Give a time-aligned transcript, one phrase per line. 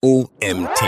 [0.00, 0.80] OMT.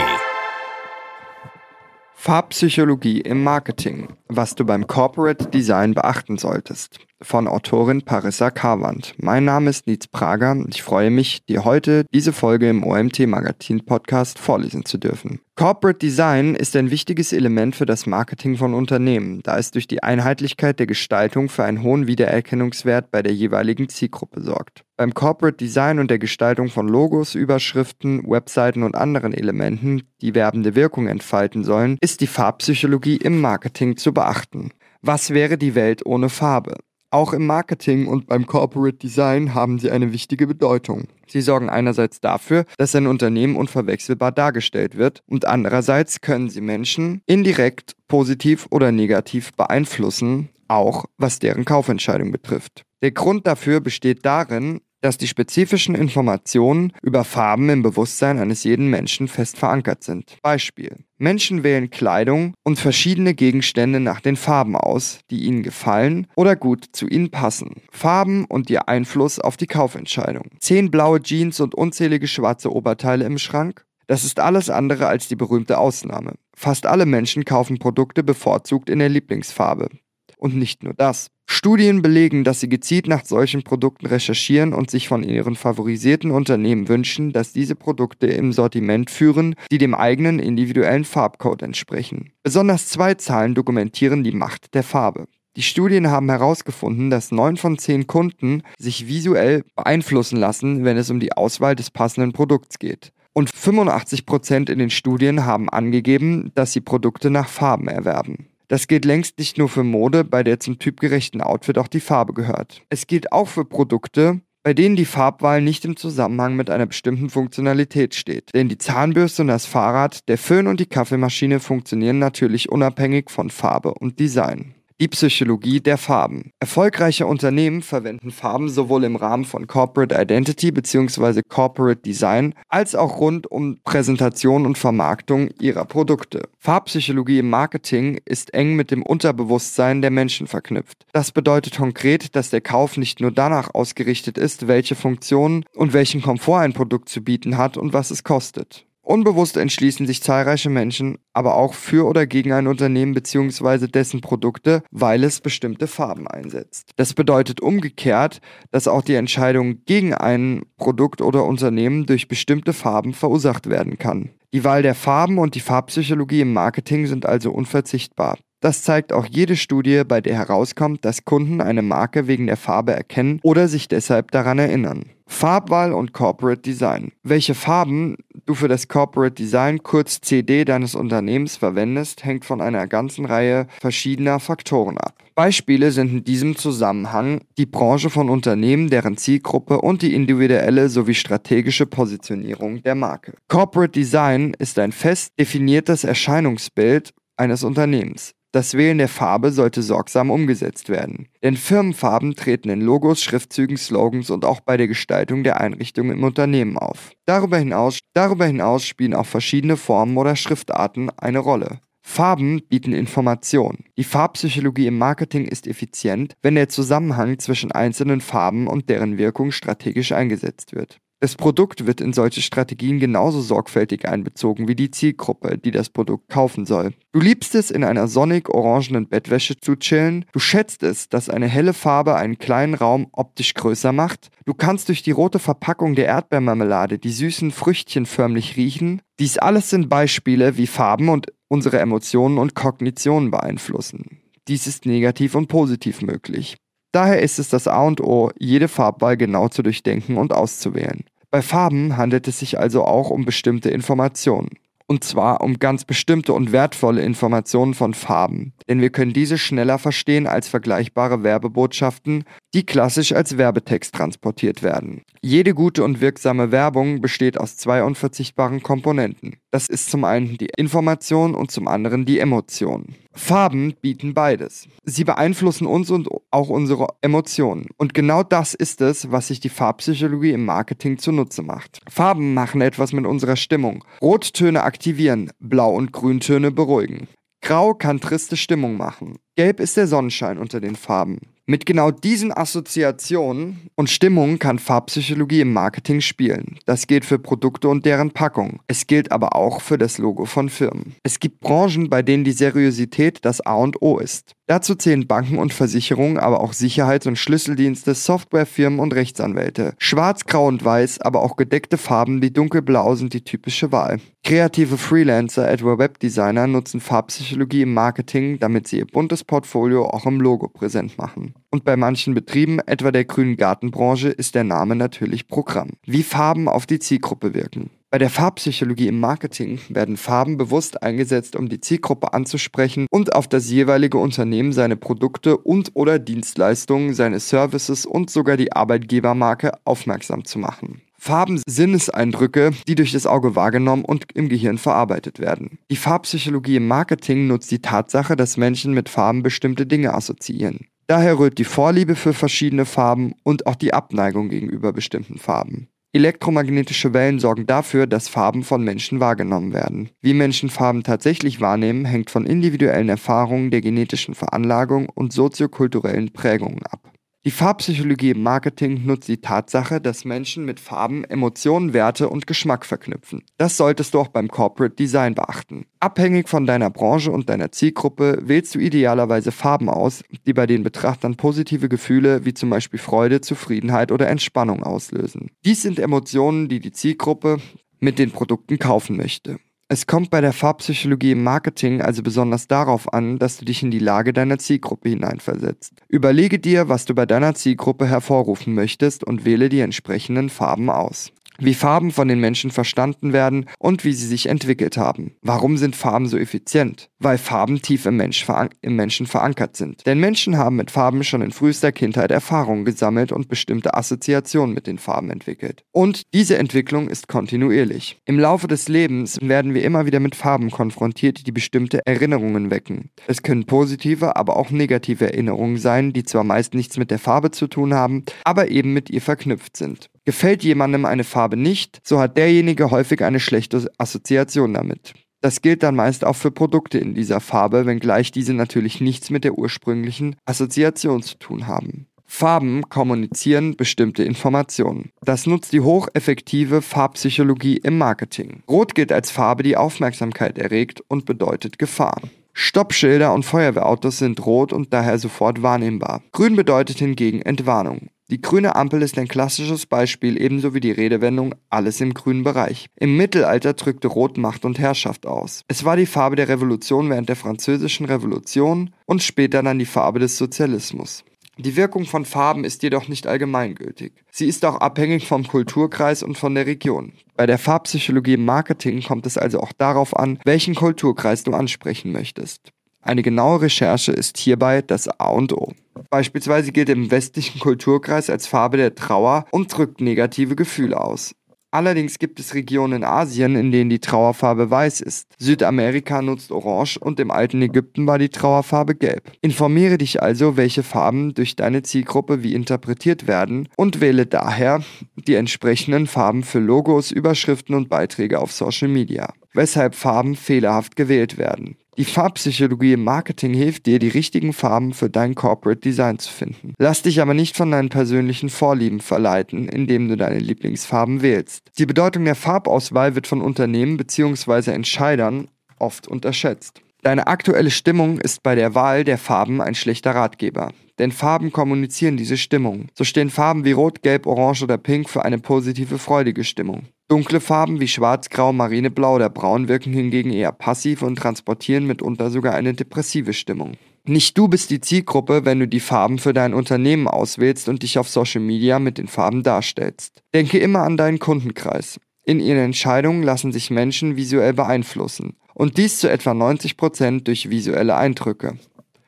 [2.13, 6.97] Farbpsychologie im Marketing, was du beim Corporate Design beachten solltest.
[7.23, 9.13] Von Autorin Parissa Karwand.
[9.17, 13.27] Mein Name ist Nietz Prager und ich freue mich, dir heute diese Folge im OMT
[13.27, 15.39] Magazin Podcast vorlesen zu dürfen.
[15.55, 20.01] Corporate Design ist ein wichtiges Element für das Marketing von Unternehmen, da es durch die
[20.01, 24.83] Einheitlichkeit der Gestaltung für einen hohen Wiedererkennungswert bei der jeweiligen Zielgruppe sorgt.
[24.97, 30.73] Beim Corporate Design und der Gestaltung von Logos, Überschriften, Webseiten und anderen Elementen, die werbende
[30.75, 34.71] Wirkung entfalten sollen, ist die Farbpsychologie im Marketing zu beachten.
[35.03, 36.77] Was wäre die Welt ohne Farbe?
[37.13, 41.09] Auch im Marketing und beim Corporate Design haben sie eine wichtige Bedeutung.
[41.27, 47.21] Sie sorgen einerseits dafür, dass ein Unternehmen unverwechselbar dargestellt wird und andererseits können sie Menschen
[47.25, 52.83] indirekt positiv oder negativ beeinflussen, auch was deren Kaufentscheidung betrifft.
[53.01, 58.89] Der Grund dafür besteht darin, dass die spezifischen Informationen über Farben im Bewusstsein eines jeden
[58.89, 60.37] Menschen fest verankert sind.
[60.41, 60.97] Beispiel.
[61.17, 66.85] Menschen wählen Kleidung und verschiedene Gegenstände nach den Farben aus, die ihnen gefallen oder gut
[66.93, 67.81] zu ihnen passen.
[67.91, 70.49] Farben und ihr Einfluss auf die Kaufentscheidung.
[70.59, 73.85] Zehn blaue Jeans und unzählige schwarze Oberteile im Schrank?
[74.07, 76.33] Das ist alles andere als die berühmte Ausnahme.
[76.55, 79.89] Fast alle Menschen kaufen Produkte bevorzugt in der Lieblingsfarbe.
[80.37, 81.27] Und nicht nur das.
[81.51, 86.87] Studien belegen, dass sie gezielt nach solchen Produkten recherchieren und sich von ihren favorisierten Unternehmen
[86.87, 92.31] wünschen, dass diese Produkte im Sortiment führen, die dem eigenen individuellen Farbcode entsprechen.
[92.41, 95.27] Besonders zwei Zahlen dokumentieren die Macht der Farbe.
[95.57, 101.09] Die Studien haben herausgefunden, dass 9 von 10 Kunden sich visuell beeinflussen lassen, wenn es
[101.09, 103.11] um die Auswahl des passenden Produkts geht.
[103.33, 108.47] Und 85% in den Studien haben angegeben, dass sie Produkte nach Farben erwerben.
[108.71, 112.31] Das gilt längst nicht nur für Mode, bei der zum typgerechten Outfit auch die Farbe
[112.31, 112.83] gehört.
[112.87, 117.29] Es gilt auch für Produkte, bei denen die Farbwahl nicht im Zusammenhang mit einer bestimmten
[117.29, 118.53] Funktionalität steht.
[118.53, 123.49] Denn die Zahnbürste und das Fahrrad, der Föhn und die Kaffeemaschine funktionieren natürlich unabhängig von
[123.49, 124.73] Farbe und Design.
[125.01, 126.51] Die Psychologie der Farben.
[126.59, 131.41] Erfolgreiche Unternehmen verwenden Farben sowohl im Rahmen von Corporate Identity bzw.
[131.49, 136.43] Corporate Design als auch rund um Präsentation und Vermarktung ihrer Produkte.
[136.59, 141.07] Farbpsychologie im Marketing ist eng mit dem Unterbewusstsein der Menschen verknüpft.
[141.13, 146.21] Das bedeutet konkret, dass der Kauf nicht nur danach ausgerichtet ist, welche Funktionen und welchen
[146.21, 148.85] Komfort ein Produkt zu bieten hat und was es kostet.
[149.03, 153.87] Unbewusst entschließen sich zahlreiche Menschen aber auch für oder gegen ein Unternehmen bzw.
[153.87, 156.91] dessen Produkte, weil es bestimmte Farben einsetzt.
[156.97, 158.41] Das bedeutet umgekehrt,
[158.71, 164.29] dass auch die Entscheidung gegen ein Produkt oder Unternehmen durch bestimmte Farben verursacht werden kann.
[164.53, 168.37] Die Wahl der Farben und die Farbpsychologie im Marketing sind also unverzichtbar.
[168.59, 172.93] Das zeigt auch jede Studie, bei der herauskommt, dass Kunden eine Marke wegen der Farbe
[172.93, 175.05] erkennen oder sich deshalb daran erinnern.
[175.25, 177.13] Farbwahl und Corporate Design.
[177.23, 182.87] Welche Farben du für das Corporate Design, kurz CD deines Unternehmens verwendest, hängt von einer
[182.87, 185.15] ganzen Reihe verschiedener Faktoren ab.
[185.35, 191.15] Beispiele sind in diesem Zusammenhang die Branche von Unternehmen, deren Zielgruppe und die individuelle sowie
[191.15, 193.33] strategische Positionierung der Marke.
[193.47, 198.33] Corporate Design ist ein fest definiertes Erscheinungsbild eines Unternehmens.
[198.53, 204.29] Das Wählen der Farbe sollte sorgsam umgesetzt werden, denn Firmenfarben treten in Logos, Schriftzügen, Slogans
[204.29, 207.13] und auch bei der Gestaltung der Einrichtungen im Unternehmen auf.
[207.25, 211.79] Darüber hinaus, darüber hinaus spielen auch verschiedene Formen oder Schriftarten eine Rolle.
[212.01, 213.85] Farben bieten Information.
[213.97, 219.53] Die Farbpsychologie im Marketing ist effizient, wenn der Zusammenhang zwischen einzelnen Farben und deren Wirkung
[219.53, 220.99] strategisch eingesetzt wird.
[221.23, 226.29] Das Produkt wird in solche Strategien genauso sorgfältig einbezogen wie die Zielgruppe, die das Produkt
[226.29, 226.93] kaufen soll.
[227.11, 230.25] Du liebst es, in einer sonnig-orangenen Bettwäsche zu chillen.
[230.33, 234.31] Du schätzt es, dass eine helle Farbe einen kleinen Raum optisch größer macht.
[234.45, 239.03] Du kannst durch die rote Verpackung der Erdbeermarmelade die süßen Früchtchen förmlich riechen.
[239.19, 244.21] Dies alles sind Beispiele, wie Farben und unsere Emotionen und Kognitionen beeinflussen.
[244.47, 246.57] Dies ist negativ und positiv möglich.
[246.91, 251.05] Daher ist es das A und O, jede Farbwahl genau zu durchdenken und auszuwählen.
[251.29, 254.49] Bei Farben handelt es sich also auch um bestimmte Informationen.
[254.87, 258.51] Und zwar um ganz bestimmte und wertvolle Informationen von Farben.
[258.67, 265.01] Denn wir können diese schneller verstehen als vergleichbare Werbebotschaften, die klassisch als Werbetext transportiert werden.
[265.21, 269.37] Jede gute und wirksame Werbung besteht aus zwei unverzichtbaren Komponenten.
[269.51, 272.95] Das ist zum einen die Information und zum anderen die Emotion.
[273.13, 274.67] Farben bieten beides.
[274.83, 277.67] Sie beeinflussen uns und auch unsere Emotionen.
[277.77, 281.81] Und genau das ist es, was sich die Farbpsychologie im Marketing zunutze macht.
[281.89, 283.83] Farben machen etwas mit unserer Stimmung.
[284.01, 287.07] Rottöne aktivieren, Blau- und Grüntöne beruhigen.
[287.41, 289.17] Grau kann triste Stimmung machen.
[289.35, 291.19] Gelb ist der Sonnenschein unter den Farben.
[291.47, 296.59] Mit genau diesen Assoziationen und Stimmungen kann Farbpsychologie im Marketing spielen.
[296.65, 298.61] Das gilt für Produkte und deren Packung.
[298.67, 300.95] Es gilt aber auch für das Logo von Firmen.
[301.03, 304.33] Es gibt Branchen, bei denen die Seriosität das A und O ist.
[304.51, 309.75] Dazu zählen Banken und Versicherungen, aber auch Sicherheits- und Schlüsseldienste, Softwarefirmen und Rechtsanwälte.
[309.77, 314.01] Schwarz, Grau und Weiß, aber auch gedeckte Farben wie dunkelblau sind die typische Wahl.
[314.25, 320.19] Kreative Freelancer, etwa Webdesigner, nutzen Farbpsychologie im Marketing, damit sie ihr buntes Portfolio auch im
[320.19, 321.33] Logo präsent machen.
[321.51, 325.71] Und bei manchen Betrieben, etwa der grünen Gartenbranche, ist der Name natürlich Programm.
[325.85, 327.69] Wie Farben auf die Zielgruppe wirken.
[327.89, 333.27] Bei der Farbpsychologie im Marketing werden Farben bewusst eingesetzt, um die Zielgruppe anzusprechen und auf
[333.27, 340.39] das jeweilige Unternehmen seine Produkte und/oder Dienstleistungen, seine Services und sogar die Arbeitgebermarke aufmerksam zu
[340.39, 340.81] machen.
[340.97, 345.57] Farben Sinneseindrücke, die durch das Auge wahrgenommen und im Gehirn verarbeitet werden.
[345.69, 350.67] Die Farbpsychologie im Marketing nutzt die Tatsache, dass Menschen mit Farben bestimmte Dinge assoziieren.
[350.91, 355.69] Daher rührt die Vorliebe für verschiedene Farben und auch die Abneigung gegenüber bestimmten Farben.
[355.93, 359.89] Elektromagnetische Wellen sorgen dafür, dass Farben von Menschen wahrgenommen werden.
[360.01, 366.61] Wie Menschen Farben tatsächlich wahrnehmen, hängt von individuellen Erfahrungen, der genetischen Veranlagung und soziokulturellen Prägungen
[366.69, 366.90] ab.
[367.23, 372.65] Die Farbpsychologie im Marketing nutzt die Tatsache, dass Menschen mit Farben Emotionen, Werte und Geschmack
[372.65, 373.21] verknüpfen.
[373.37, 375.67] Das solltest du auch beim Corporate Design beachten.
[375.79, 380.63] Abhängig von deiner Branche und deiner Zielgruppe wählst du idealerweise Farben aus, die bei den
[380.63, 385.29] Betrachtern positive Gefühle wie zum Beispiel Freude, Zufriedenheit oder Entspannung auslösen.
[385.45, 387.37] Dies sind Emotionen, die die Zielgruppe
[387.79, 389.37] mit den Produkten kaufen möchte.
[389.71, 393.71] Es kommt bei der Farbpsychologie im Marketing also besonders darauf an, dass du dich in
[393.71, 395.75] die Lage deiner Zielgruppe hineinversetzt.
[395.87, 401.13] Überlege dir, was du bei deiner Zielgruppe hervorrufen möchtest und wähle die entsprechenden Farben aus
[401.41, 405.15] wie Farben von den Menschen verstanden werden und wie sie sich entwickelt haben.
[405.23, 406.90] Warum sind Farben so effizient?
[407.01, 408.25] Weil Farben tief im, Mensch
[408.61, 409.85] im, Menschen verankert sind.
[409.85, 414.67] Denn Menschen haben mit Farben schon in frühester Kindheit Erfahrungen gesammelt und bestimmte Assoziationen mit
[414.67, 415.63] den Farben entwickelt.
[415.71, 417.99] Und diese Entwicklung ist kontinuierlich.
[418.05, 422.91] Im Laufe des Lebens werden wir immer wieder mit Farben konfrontiert, die bestimmte Erinnerungen wecken.
[423.07, 427.31] Es können positive, aber auch negative Erinnerungen sein, die zwar meist nichts mit der Farbe
[427.31, 429.89] zu tun haben, aber eben mit ihr verknüpft sind.
[430.05, 434.93] Gefällt jemandem eine Farbe nicht, so hat derjenige häufig eine schlechte Assoziation damit.
[435.21, 439.23] Das gilt dann meist auch für Produkte in dieser Farbe, wenngleich diese natürlich nichts mit
[439.23, 441.87] der ursprünglichen Assoziation zu tun haben.
[442.05, 444.91] Farben kommunizieren bestimmte Informationen.
[445.01, 448.43] Das nutzt die hocheffektive Farbpsychologie im Marketing.
[448.49, 452.01] Rot gilt als Farbe, die Aufmerksamkeit erregt und bedeutet Gefahr.
[452.33, 456.01] Stoppschilder und Feuerwehrautos sind rot und daher sofort wahrnehmbar.
[456.11, 457.89] Grün bedeutet hingegen Entwarnung.
[458.11, 462.67] Die grüne Ampel ist ein klassisches Beispiel, ebenso wie die Redewendung alles im grünen Bereich.
[462.75, 465.45] Im Mittelalter drückte Rot Macht und Herrschaft aus.
[465.47, 469.99] Es war die Farbe der Revolution während der Französischen Revolution und später dann die Farbe
[469.99, 471.05] des Sozialismus.
[471.37, 473.93] Die Wirkung von Farben ist jedoch nicht allgemeingültig.
[474.11, 476.91] Sie ist auch abhängig vom Kulturkreis und von der Region.
[477.15, 481.93] Bei der Farbpsychologie im Marketing kommt es also auch darauf an, welchen Kulturkreis du ansprechen
[481.93, 482.51] möchtest.
[482.81, 485.53] Eine genaue Recherche ist hierbei das A und O.
[485.89, 491.13] Beispielsweise gilt im westlichen Kulturkreis als Farbe der Trauer und drückt negative Gefühle aus.
[491.53, 495.07] Allerdings gibt es Regionen in Asien, in denen die Trauerfarbe weiß ist.
[495.19, 499.11] Südamerika nutzt Orange und im alten Ägypten war die Trauerfarbe gelb.
[499.21, 504.63] Informiere dich also, welche Farben durch deine Zielgruppe wie interpretiert werden und wähle daher
[504.95, 509.13] die entsprechenden Farben für Logos, Überschriften und Beiträge auf Social Media.
[509.33, 511.57] Weshalb Farben fehlerhaft gewählt werden.
[511.77, 516.53] Die Farbpsychologie im Marketing hilft dir, die richtigen Farben für dein Corporate Design zu finden.
[516.57, 521.43] Lass dich aber nicht von deinen persönlichen Vorlieben verleiten, indem du deine Lieblingsfarben wählst.
[521.57, 524.51] Die Bedeutung der Farbauswahl wird von Unternehmen bzw.
[524.51, 526.61] Entscheidern oft unterschätzt.
[526.83, 530.51] Deine aktuelle Stimmung ist bei der Wahl der Farben ein schlechter Ratgeber.
[530.79, 532.69] Denn Farben kommunizieren diese Stimmung.
[532.73, 536.63] So stehen Farben wie Rot, Gelb, Orange oder Pink für eine positive, freudige Stimmung.
[536.87, 542.09] Dunkle Farben wie Schwarz, Grau, Marineblau oder Braun wirken hingegen eher passiv und transportieren mitunter
[542.09, 543.57] sogar eine depressive Stimmung.
[543.83, 547.77] Nicht du bist die Zielgruppe, wenn du die Farben für dein Unternehmen auswählst und dich
[547.77, 550.01] auf Social Media mit den Farben darstellst.
[550.15, 551.79] Denke immer an deinen Kundenkreis.
[552.03, 555.15] In ihren Entscheidungen lassen sich Menschen visuell beeinflussen.
[555.33, 558.37] Und dies zu etwa 90% durch visuelle Eindrücke.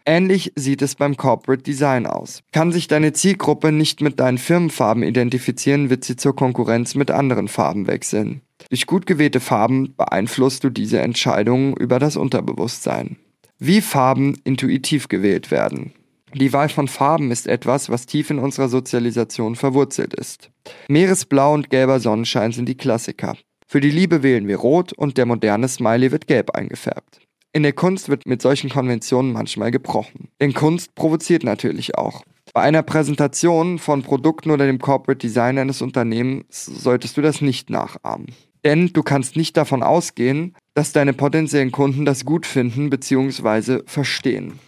[0.05, 2.41] Ähnlich sieht es beim Corporate Design aus.
[2.51, 7.47] Kann sich deine Zielgruppe nicht mit deinen Firmenfarben identifizieren, wird sie zur Konkurrenz mit anderen
[7.47, 8.41] Farben wechseln.
[8.69, 13.15] Durch gut gewählte Farben beeinflusst du diese Entscheidungen über das Unterbewusstsein.
[13.59, 15.93] Wie Farben intuitiv gewählt werden.
[16.35, 20.49] Die Wahl von Farben ist etwas, was tief in unserer Sozialisation verwurzelt ist.
[20.87, 23.37] Meeresblau und gelber Sonnenschein sind die Klassiker.
[23.67, 27.19] Für die Liebe wählen wir rot und der moderne Smiley wird gelb eingefärbt.
[27.51, 30.29] In der Kunst wird mit solchen Konventionen manchmal gebrochen.
[30.41, 32.23] Denn Kunst provoziert natürlich auch.
[32.51, 37.69] Bei einer Präsentation von Produkten oder dem Corporate Design eines Unternehmens solltest du das nicht
[37.69, 38.27] nachahmen.
[38.65, 43.81] Denn du kannst nicht davon ausgehen, dass deine potenziellen Kunden das gut finden bzw.
[43.85, 44.59] verstehen.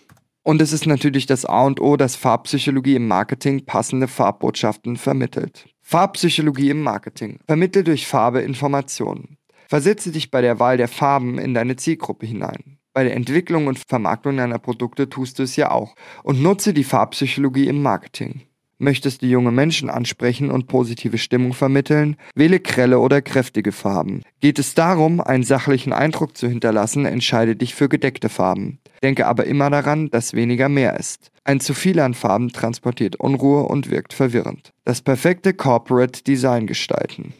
[0.47, 5.67] Und es ist natürlich das A und O, dass Farbpsychologie im Marketing passende Farbbotschaften vermittelt.
[5.81, 7.39] Farbpsychologie im Marketing.
[7.47, 9.37] Vermittel durch Farbe Informationen.
[9.67, 12.77] Versetze dich bei der Wahl der Farben in deine Zielgruppe hinein.
[12.93, 15.95] Bei der Entwicklung und Vermarktung deiner Produkte tust du es ja auch.
[16.21, 18.43] Und nutze die Farbpsychologie im Marketing.
[18.77, 22.17] Möchtest du junge Menschen ansprechen und positive Stimmung vermitteln?
[22.35, 24.21] Wähle grelle oder kräftige Farben.
[24.41, 28.79] Geht es darum, einen sachlichen Eindruck zu hinterlassen, entscheide dich für gedeckte Farben.
[29.01, 31.31] Denke aber immer daran, dass weniger mehr ist.
[31.45, 34.73] Ein zu viel an Farben transportiert Unruhe und wirkt verwirrend.
[34.83, 37.33] Das perfekte Corporate Design gestalten.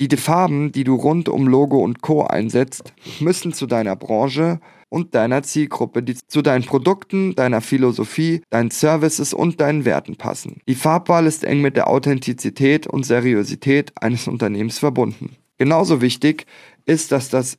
[0.00, 5.14] Die Farben, die du rund um Logo und Co einsetzt, müssen zu deiner Branche und
[5.14, 10.60] deiner Zielgruppe, die zu deinen Produkten, deiner Philosophie, deinen Services und deinen Werten passen.
[10.68, 15.36] Die Farbwahl ist eng mit der Authentizität und Seriosität eines Unternehmens verbunden.
[15.58, 16.46] Genauso wichtig
[16.86, 17.58] ist, dass das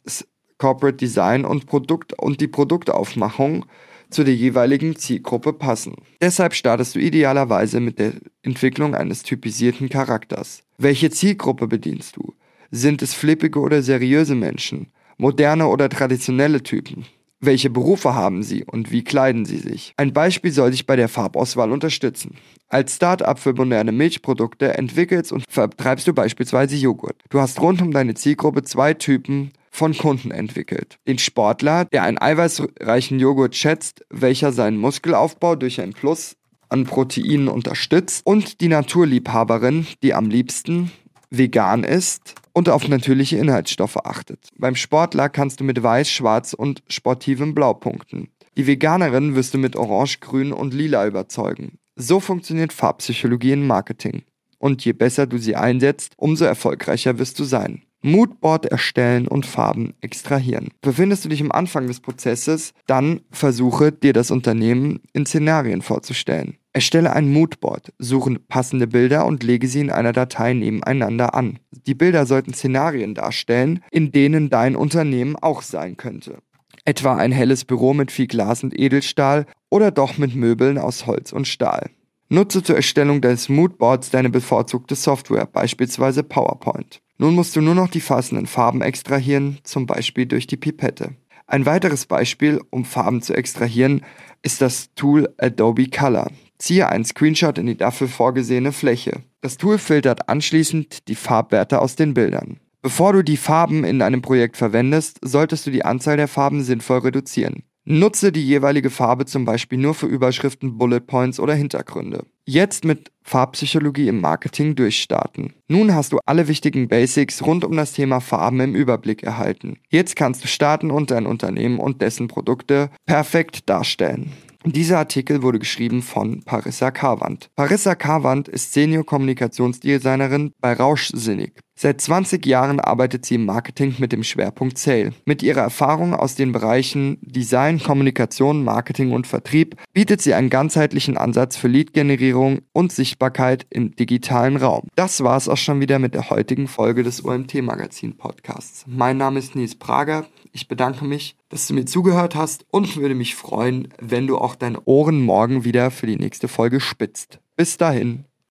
[0.57, 3.65] Corporate Design und Produkt und die Produktaufmachung
[4.09, 5.95] zu der jeweiligen Zielgruppe passen.
[6.21, 10.63] Deshalb startest du idealerweise mit der Entwicklung eines typisierten Charakters.
[10.77, 12.33] Welche Zielgruppe bedienst du?
[12.71, 14.87] Sind es flippige oder seriöse Menschen?
[15.17, 17.05] Moderne oder traditionelle Typen?
[17.41, 19.93] Welche Berufe haben sie und wie kleiden sie sich?
[19.95, 22.35] Ein Beispiel soll dich bei der Farbauswahl unterstützen.
[22.67, 27.15] Als Start-up für moderne Milchprodukte entwickelst und vertreibst du beispielsweise Joghurt.
[27.29, 30.97] Du hast rund um deine Zielgruppe zwei Typen von Kunden entwickelt.
[31.07, 36.35] Den Sportler, der einen eiweißreichen Joghurt schätzt, welcher seinen Muskelaufbau durch ein Plus
[36.67, 40.91] an Proteinen unterstützt und die Naturliebhaberin, die am liebsten
[41.29, 44.49] vegan ist und auf natürliche Inhaltsstoffe achtet.
[44.57, 48.27] Beim Sportler kannst du mit Weiß, Schwarz und sportivem Blau punkten.
[48.57, 51.77] Die Veganerin wirst du mit Orange, Grün und Lila überzeugen.
[51.95, 54.23] So funktioniert Farbpsychologie im Marketing.
[54.57, 57.83] Und je besser du sie einsetzt, umso erfolgreicher wirst du sein.
[58.01, 60.67] Moodboard erstellen und Farben extrahieren.
[60.81, 66.57] Befindest du dich am Anfang des Prozesses, dann versuche dir das Unternehmen in Szenarien vorzustellen.
[66.71, 71.59] Erstelle ein Moodboard, suche passende Bilder und lege sie in einer Datei nebeneinander an.
[71.71, 76.37] Die Bilder sollten Szenarien darstellen, in denen dein Unternehmen auch sein könnte.
[76.85, 81.31] Etwa ein helles Büro mit viel Glas und Edelstahl oder doch mit Möbeln aus Holz
[81.31, 81.89] und Stahl.
[82.29, 87.01] Nutze zur Erstellung deines Moodboards deine bevorzugte Software, beispielsweise PowerPoint.
[87.17, 91.15] Nun musst du nur noch die passenden Farben extrahieren, zum Beispiel durch die Pipette.
[91.47, 94.05] Ein weiteres Beispiel, um Farben zu extrahieren,
[94.43, 96.29] ist das Tool Adobe Color.
[96.59, 99.23] Ziehe einen Screenshot in die dafür vorgesehene Fläche.
[99.41, 102.59] Das Tool filtert anschließend die Farbwerte aus den Bildern.
[102.81, 106.99] Bevor du die Farben in einem Projekt verwendest, solltest du die Anzahl der Farben sinnvoll
[106.99, 107.63] reduzieren.
[107.85, 112.25] Nutze die jeweilige Farbe zum Beispiel nur für Überschriften, Bullet Points oder Hintergründe.
[112.45, 115.53] Jetzt mit Farbpsychologie im Marketing durchstarten.
[115.67, 119.77] Nun hast du alle wichtigen Basics rund um das Thema Farben im Überblick erhalten.
[119.89, 124.33] Jetzt kannst du starten und dein Unternehmen und dessen Produkte perfekt darstellen.
[124.65, 127.49] Dieser Artikel wurde geschrieben von Parissa Karwand.
[127.55, 131.53] Parissa Karwand ist Senior Kommunikationsdesignerin bei Rauschsinnig.
[131.81, 135.13] Seit 20 Jahren arbeitet sie im Marketing mit dem Schwerpunkt Sale.
[135.23, 141.15] Mit ihrer Erfahrung aus den Bereichen Design, Kommunikation, Marketing und Vertrieb bietet sie einen ganzheitlichen
[141.15, 144.89] Ansatz für Lead-Generierung und Sichtbarkeit im digitalen Raum.
[144.95, 148.83] Das war es auch schon wieder mit der heutigen Folge des OMT Magazin Podcasts.
[148.85, 150.27] Mein Name ist Nils Prager.
[150.51, 154.55] Ich bedanke mich, dass du mir zugehört hast und würde mich freuen, wenn du auch
[154.55, 157.39] deine Ohren morgen wieder für die nächste Folge spitzt.
[157.55, 158.25] Bis dahin.